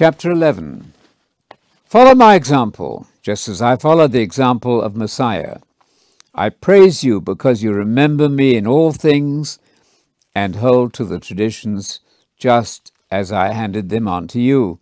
Chapter 0.00 0.30
11 0.30 0.92
Follow 1.84 2.14
my 2.14 2.36
example, 2.36 3.08
just 3.20 3.48
as 3.48 3.60
I 3.60 3.74
followed 3.74 4.12
the 4.12 4.20
example 4.20 4.80
of 4.80 4.94
Messiah. 4.94 5.58
I 6.32 6.50
praise 6.50 7.02
you 7.02 7.20
because 7.20 7.64
you 7.64 7.72
remember 7.72 8.28
me 8.28 8.54
in 8.54 8.64
all 8.64 8.92
things 8.92 9.58
and 10.36 10.54
hold 10.54 10.92
to 10.92 11.04
the 11.04 11.18
traditions 11.18 11.98
just 12.38 12.92
as 13.10 13.32
I 13.32 13.50
handed 13.50 13.88
them 13.88 14.06
on 14.06 14.28
to 14.28 14.40
you. 14.40 14.78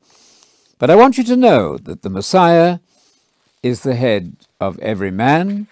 But 0.79 0.91
I 0.91 0.97
want 0.97 1.17
you 1.17 1.25
to 1.25 1.35
know 1.35 1.79
that 1.79 2.03
the 2.03 2.11
Messiah 2.11 2.81
is 3.63 3.85
the 3.85 3.95
head 3.95 4.37
of 4.61 4.79
every 4.81 5.11
man, 5.11 5.67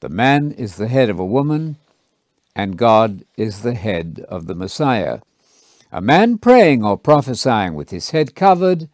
the 0.00 0.08
man 0.08 0.50
is 0.50 0.78
the 0.78 0.88
head 0.88 1.10
of 1.10 1.20
a 1.20 1.24
woman, 1.24 1.76
and 2.56 2.76
God 2.76 3.24
is 3.36 3.62
the 3.62 3.74
head 3.74 4.24
of 4.28 4.48
the 4.48 4.56
Messiah. 4.56 5.20
A 5.94 6.00
man 6.00 6.38
praying 6.38 6.84
or 6.84 6.98
prophesying 6.98 7.76
with 7.76 7.90
his 7.90 8.10
head 8.10 8.34
covered 8.34 8.88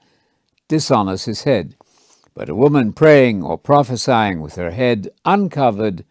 dishonors 0.68 1.24
his 1.24 1.44
head, 1.44 1.74
but 2.34 2.50
a 2.50 2.54
woman 2.54 2.92
praying 2.92 3.42
or 3.42 3.56
prophesying 3.56 4.42
with 4.42 4.56
her 4.56 4.70
head 4.70 5.08
uncovered 5.24 6.04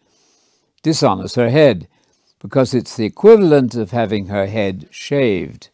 dishonors 0.82 1.36
her 1.36 1.48
head, 1.48 1.86
because 2.40 2.74
it's 2.74 2.96
the 2.96 3.04
equivalent 3.04 3.76
of 3.76 3.92
having 3.92 4.26
her 4.26 4.46
head 4.46 4.88
shaved. 4.90 5.68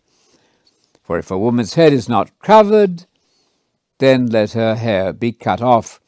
For 1.03 1.19
if 1.19 1.31
a 1.31 1.39
woman's 1.39 1.77
head 1.77 1.95
is 1.95 2.11
not 2.11 2.39
covered, 2.41 3.07
then 3.97 4.27
let 4.27 4.53
her 4.53 4.75
hair 4.75 5.15
be 5.15 5.33
cut 5.33 5.63
off. 5.63 5.99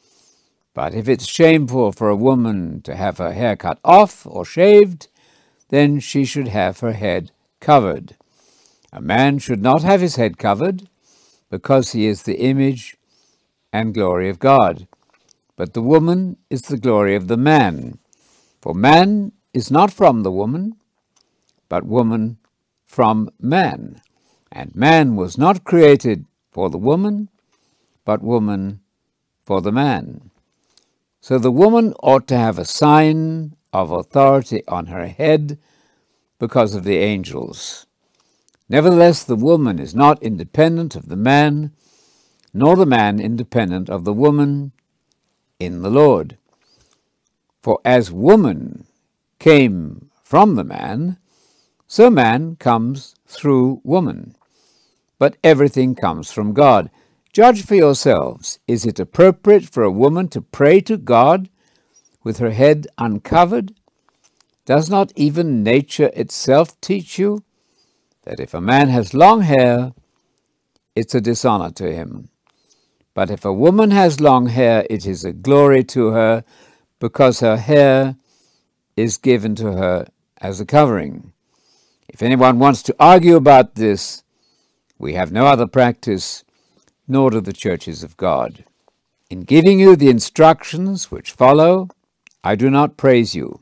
But 0.75 0.93
if 0.93 1.09
it's 1.09 1.25
shameful 1.25 1.93
for 1.93 2.09
a 2.09 2.15
woman 2.15 2.83
to 2.83 2.95
have 2.95 3.17
her 3.17 3.33
hair 3.33 3.55
cut 3.55 3.79
off 3.83 4.27
or 4.27 4.45
shaved, 4.45 5.07
then 5.69 5.99
she 5.99 6.25
should 6.25 6.49
have 6.49 6.81
her 6.81 6.93
head 6.93 7.31
covered. 7.59 8.15
A 8.91 9.01
man 9.01 9.37
should 9.39 9.61
not 9.61 9.83
have 9.83 10.01
his 10.01 10.15
head 10.15 10.37
covered, 10.37 10.89
because 11.49 11.91
he 11.91 12.05
is 12.05 12.23
the 12.23 12.39
image 12.39 12.97
and 13.71 13.93
glory 13.93 14.29
of 14.29 14.39
God. 14.39 14.87
But 15.55 15.73
the 15.73 15.81
woman 15.81 16.37
is 16.49 16.63
the 16.63 16.77
glory 16.77 17.15
of 17.15 17.27
the 17.27 17.37
man. 17.37 17.99
For 18.61 18.73
man 18.73 19.31
is 19.53 19.69
not 19.69 19.91
from 19.91 20.23
the 20.23 20.31
woman, 20.31 20.75
but 21.67 21.85
woman 21.85 22.37
from 22.85 23.29
man. 23.39 24.01
And 24.51 24.75
man 24.75 25.15
was 25.15 25.37
not 25.37 25.63
created 25.63 26.25
for 26.51 26.69
the 26.69 26.77
woman, 26.77 27.29
but 28.05 28.23
woman 28.23 28.79
for 29.43 29.61
the 29.61 29.71
man. 29.71 30.31
So 31.21 31.37
the 31.37 31.51
woman 31.51 31.93
ought 32.01 32.27
to 32.29 32.37
have 32.37 32.57
a 32.57 32.65
sign 32.65 33.55
of 33.71 33.91
authority 33.91 34.63
on 34.67 34.87
her 34.87 35.07
head 35.07 35.59
because 36.39 36.73
of 36.73 36.83
the 36.83 36.97
angels. 36.97 37.85
Nevertheless, 38.69 39.23
the 39.23 39.35
woman 39.35 39.79
is 39.79 39.95
not 39.95 40.21
independent 40.21 40.95
of 40.95 41.09
the 41.09 41.15
man, 41.15 41.71
nor 42.53 42.75
the 42.75 42.85
man 42.85 43.19
independent 43.19 43.89
of 43.89 44.05
the 44.05 44.13
woman 44.13 44.71
in 45.59 45.81
the 45.81 45.89
Lord. 45.89 46.37
For 47.63 47.79
as 47.83 48.11
woman 48.11 48.85
came 49.39 50.11
from 50.21 50.55
the 50.55 50.63
man, 50.63 51.17
so 51.87 52.11
man 52.11 52.55
comes 52.57 53.15
through 53.25 53.81
woman. 53.83 54.35
But 55.17 55.37
everything 55.43 55.95
comes 55.95 56.31
from 56.31 56.53
God. 56.53 56.91
Judge 57.33 57.65
for 57.65 57.75
yourselves. 57.75 58.59
Is 58.67 58.85
it 58.85 58.99
appropriate 58.99 59.65
for 59.65 59.83
a 59.83 59.91
woman 59.91 60.27
to 60.29 60.41
pray 60.41 60.79
to 60.81 60.97
God 60.97 61.49
with 62.23 62.37
her 62.37 62.51
head 62.51 62.87
uncovered? 62.99 63.73
Does 64.65 64.89
not 64.89 65.11
even 65.15 65.63
nature 65.63 66.11
itself 66.13 66.79
teach 66.79 67.17
you 67.17 67.43
that 68.23 68.39
if 68.39 68.53
a 68.53 68.61
man 68.61 68.89
has 68.89 69.13
long 69.13 69.41
hair, 69.41 69.93
it's 70.95 71.15
a 71.15 71.21
dishonor 71.21 71.71
to 71.71 71.91
him? 71.91 72.29
But 73.13 73.29
if 73.29 73.43
a 73.43 73.53
woman 73.53 73.91
has 73.91 74.19
long 74.19 74.47
hair, 74.47 74.85
it 74.89 75.05
is 75.05 75.25
a 75.25 75.33
glory 75.33 75.83
to 75.85 76.07
her 76.07 76.43
because 76.99 77.39
her 77.39 77.57
hair 77.57 78.15
is 78.95 79.17
given 79.17 79.55
to 79.55 79.71
her 79.73 80.07
as 80.39 80.59
a 80.59 80.65
covering. 80.65 81.33
If 82.07 82.21
anyone 82.21 82.59
wants 82.59 82.83
to 82.83 82.95
argue 82.99 83.35
about 83.35 83.75
this, 83.75 84.23
we 84.97 85.13
have 85.13 85.31
no 85.31 85.45
other 85.45 85.67
practice, 85.67 86.43
nor 87.07 87.29
do 87.31 87.39
the 87.39 87.53
churches 87.53 88.03
of 88.03 88.17
God. 88.17 88.65
In 89.29 89.41
giving 89.41 89.79
you 89.79 89.95
the 89.95 90.09
instructions 90.09 91.11
which 91.11 91.31
follow, 91.31 91.89
I 92.43 92.55
do 92.55 92.69
not 92.69 92.97
praise 92.97 93.35
you, 93.35 93.61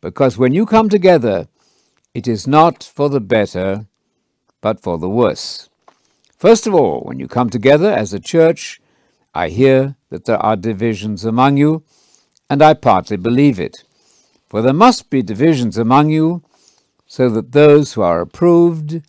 because 0.00 0.36
when 0.36 0.52
you 0.52 0.66
come 0.66 0.88
together, 0.88 1.48
it 2.16 2.26
is 2.26 2.46
not 2.46 2.82
for 2.82 3.10
the 3.10 3.20
better, 3.20 3.86
but 4.62 4.82
for 4.82 4.96
the 4.96 5.08
worse. 5.08 5.68
First 6.38 6.66
of 6.66 6.74
all, 6.74 7.02
when 7.02 7.20
you 7.20 7.28
come 7.28 7.50
together 7.50 7.92
as 7.92 8.14
a 8.14 8.28
church, 8.34 8.80
I 9.34 9.50
hear 9.50 9.96
that 10.08 10.24
there 10.24 10.38
are 10.38 10.56
divisions 10.56 11.26
among 11.26 11.58
you, 11.58 11.84
and 12.48 12.62
I 12.62 12.72
partly 12.72 13.18
believe 13.18 13.60
it. 13.60 13.84
For 14.48 14.62
there 14.62 14.72
must 14.72 15.10
be 15.10 15.20
divisions 15.20 15.76
among 15.76 16.08
you, 16.08 16.42
so 17.06 17.28
that 17.28 17.52
those 17.52 17.92
who 17.92 18.00
are 18.00 18.22
approved 18.22 19.02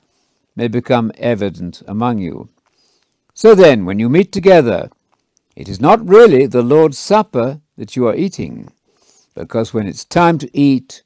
may 0.58 0.68
become 0.68 1.14
evident 1.18 1.82
among 1.88 2.18
you. 2.18 2.50
So 3.34 3.56
then, 3.56 3.86
when 3.86 4.00
you 4.00 4.10
meet 4.10 4.34
together, 4.34 4.90
it 5.56 5.70
is 5.70 5.80
not 5.80 6.06
really 6.06 6.46
the 6.46 6.62
Lord's 6.62 7.00
Supper 7.00 7.62
that 7.78 7.96
you 7.96 8.06
are 8.06 8.16
eating, 8.16 8.70
because 9.34 9.74
when 9.74 9.88
it's 9.88 10.04
time 10.04 10.38
to 10.40 10.50
eat, 10.52 11.04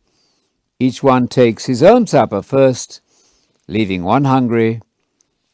each 0.81 1.03
one 1.03 1.27
takes 1.27 1.67
his 1.67 1.83
own 1.83 2.07
supper 2.07 2.41
first, 2.41 3.01
leaving 3.67 4.03
one 4.03 4.25
hungry 4.25 4.81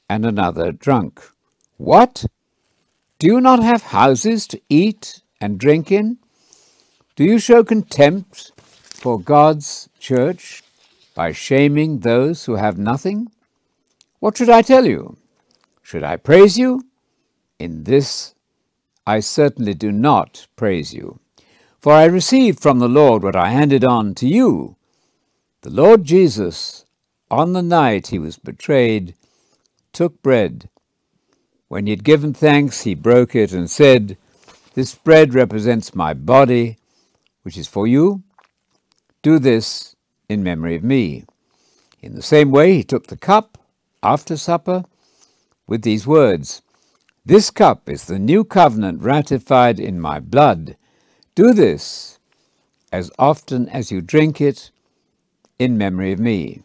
and 0.10 0.26
another 0.26 0.72
drunk. 0.72 1.22
What? 1.76 2.26
Do 3.20 3.28
you 3.28 3.42
not 3.42 3.62
have 3.62 3.92
houses 4.00 4.48
to 4.48 4.62
eat 4.70 5.22
and 5.42 5.60
drink 5.60 5.92
in? 5.92 6.18
Do 7.18 7.26
you 7.26 7.40
show 7.40 7.62
contempt 7.66 8.54
for 8.58 9.20
God's 9.20 9.90
church 10.00 10.64
by 11.14 11.34
shaming 11.34 12.00
those 12.00 12.46
who 12.46 12.56
have 12.56 12.78
nothing? 12.78 13.28
What 14.20 14.38
should 14.38 14.50
I 14.50 14.62
tell 14.62 14.86
you? 14.86 15.18
Should 15.82 16.04
I 16.04 16.16
praise 16.16 16.58
you? 16.58 16.86
In 17.60 17.84
this 17.84 18.34
I 19.06 19.20
certainly 19.20 19.74
do 19.74 19.92
not 19.92 20.48
praise 20.56 20.94
you. 20.94 21.20
For 21.82 21.92
I 21.92 22.06
received 22.06 22.62
from 22.62 22.80
the 22.80 22.88
Lord 22.88 23.24
what 23.24 23.36
I 23.36 23.50
handed 23.50 23.84
on 23.84 24.16
to 24.16 24.28
you. 24.28 24.77
The 25.62 25.70
Lord 25.70 26.04
Jesus, 26.04 26.86
on 27.30 27.54
the 27.54 27.62
night 27.62 28.08
he 28.08 28.20
was 28.20 28.38
betrayed, 28.38 29.16
took 29.94 30.22
bread. 30.22 30.70
When 31.68 31.86
he 31.86 31.92
had 31.92 32.04
given 32.04 32.34
thanks, 32.34 32.82
he 32.82 32.96
broke 32.96 33.36
it 33.36 33.52
and 33.52 33.70
said, 33.70 34.18
This 34.74 34.96
bread 34.96 35.34
represents 35.34 35.96
my 35.96 36.14
body 36.14 36.78
which 37.48 37.58
is 37.58 37.66
for 37.70 37.88
you, 37.88 38.24
do 39.22 39.40
this 39.40 39.96
in 40.28 40.44
memory 40.44 40.76
of 40.76 40.84
me. 40.84 41.24
In 42.02 42.14
the 42.14 42.22
same 42.22 42.52
way, 42.52 42.74
he 42.74 42.84
took 42.84 43.08
the 43.08 43.16
cup 43.16 43.58
after 44.04 44.36
supper 44.36 44.84
with 45.66 45.84
these 45.84 46.06
words 46.06 46.62
This 47.26 47.52
cup 47.52 47.88
is 47.88 48.04
the 48.04 48.20
new 48.20 48.44
covenant 48.44 49.02
ratified 49.02 49.80
in 49.80 49.98
my 49.98 50.20
blood. 50.20 50.76
Do 51.36 51.54
this 51.54 52.20
as 52.92 53.10
often 53.18 53.70
as 53.70 53.94
you 53.94 54.02
drink 54.02 54.42
it 54.42 54.72
in 55.60 55.78
memory 55.78 56.12
of 56.12 56.20
me. 56.20 56.62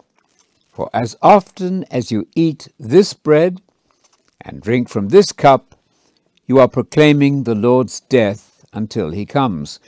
For 0.73 0.89
as 0.93 1.17
often 1.21 1.85
as 1.91 2.11
you 2.11 2.29
eat 2.35 2.69
this 2.79 3.15
bread 3.15 3.61
and 4.41 4.61
drink 4.61 4.89
from 4.89 5.09
this 5.09 5.33
cup, 5.33 5.75
you 6.47 6.59
are 6.59 6.69
proclaiming 6.69 7.45
the 7.45 7.55
Lord's 7.55 8.01
death 8.01 8.65
until 8.73 9.11
he 9.11 9.27
comes. 9.27 9.81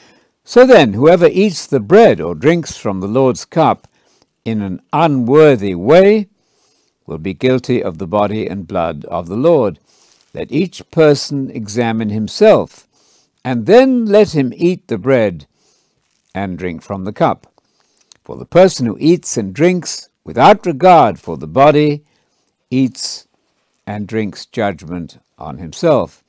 So 0.45 0.67
then, 0.67 0.93
whoever 0.93 1.27
eats 1.27 1.67
the 1.67 1.81
bread 1.81 2.21
or 2.21 2.35
drinks 2.35 2.77
from 2.77 3.01
the 3.01 3.09
Lord's 3.09 3.45
cup 3.45 3.89
in 4.45 4.61
an 4.61 4.83
unworthy 4.93 5.75
way 5.75 6.29
will 7.07 7.19
be 7.19 7.35
guilty 7.35 7.83
of 7.83 7.99
the 7.99 8.07
body 8.07 8.47
and 8.47 8.69
blood 8.69 9.05
of 9.07 9.29
the 9.29 9.37
Lord. 9.37 9.79
Let 10.35 10.53
each 10.53 10.91
person 10.91 11.51
examine 11.51 12.11
himself, 12.11 12.87
and 13.45 13.67
then 13.67 14.05
let 14.07 14.35
him 14.35 14.53
eat 14.55 14.89
the 14.89 14.99
bread 14.99 15.47
and 16.35 16.59
drink 16.59 16.83
from 16.83 17.05
the 17.05 17.13
cup. 17.13 17.54
For 18.25 18.37
the 18.37 18.47
person 18.47 18.87
who 18.87 18.97
eats 18.99 19.37
and 19.37 19.53
drinks 19.55 20.09
without 20.25 20.65
regard 20.65 21.21
for 21.21 21.37
the 21.37 21.47
body 21.47 22.05
eats 22.71 23.29
and 23.87 24.07
drinks 24.07 24.47
judgment 24.47 25.19
on 25.39 25.59
himself. 25.59 26.25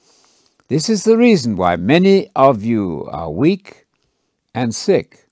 This 0.68 0.89
is 0.89 1.06
the 1.06 1.15
reason 1.15 1.56
why 1.56 1.77
many 1.77 2.30
of 2.36 2.63
you 2.63 3.07
are 3.12 3.31
weak 3.31 3.86
and 4.53 4.75
sick, 4.75 5.30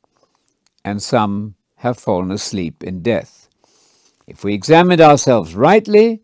and 0.85 1.01
some 1.01 1.55
have 1.77 1.97
fallen 1.97 2.31
asleep 2.31 2.81
in 2.81 3.01
death. 3.01 3.49
If 4.25 4.45
we 4.45 4.53
examined 4.53 5.01
ourselves 5.01 5.55
rightly, 5.55 6.21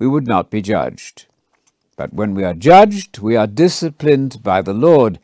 we 0.00 0.08
would 0.08 0.26
not 0.26 0.50
be 0.50 0.62
judged. 0.62 1.26
But 1.96 2.12
when 2.12 2.34
we 2.34 2.42
are 2.42 2.54
judged, 2.54 3.20
we 3.20 3.36
are 3.36 3.46
disciplined 3.46 4.42
by 4.42 4.62
the 4.62 4.74
Lord, 4.74 5.20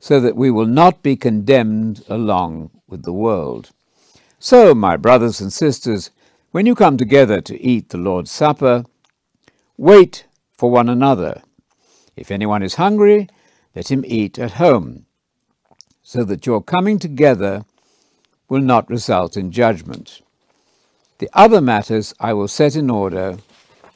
so 0.00 0.18
that 0.18 0.34
we 0.34 0.50
will 0.50 0.66
not 0.66 1.02
be 1.02 1.14
condemned 1.14 2.02
along 2.08 2.70
with 2.88 3.04
the 3.04 3.12
world. 3.12 3.70
So, 4.38 4.74
my 4.74 4.96
brothers 4.96 5.40
and 5.40 5.52
sisters, 5.52 6.10
when 6.50 6.64
you 6.64 6.74
come 6.74 6.96
together 6.96 7.42
to 7.42 7.60
eat 7.60 7.90
the 7.90 7.98
Lord's 7.98 8.30
Supper, 8.30 8.84
wait 9.76 10.24
for 10.56 10.70
one 10.70 10.88
another. 10.88 11.42
If 12.16 12.30
anyone 12.30 12.62
is 12.62 12.74
hungry, 12.74 13.28
let 13.76 13.90
him 13.90 14.04
eat 14.06 14.38
at 14.38 14.52
home, 14.52 15.04
so 16.02 16.24
that 16.24 16.46
your 16.46 16.62
coming 16.62 16.98
together 16.98 17.64
will 18.48 18.62
not 18.62 18.90
result 18.90 19.36
in 19.36 19.52
judgment. 19.52 20.22
The 21.18 21.30
other 21.34 21.60
matters 21.60 22.14
I 22.18 22.32
will 22.32 22.48
set 22.48 22.74
in 22.74 22.88
order 22.88 23.38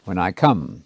when 0.05 0.19
I 0.19 0.31
come. 0.31 0.85